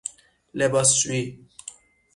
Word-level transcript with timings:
لباسشویی 0.53 1.45